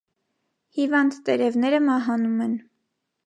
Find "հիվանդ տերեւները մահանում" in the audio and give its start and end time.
0.77-2.43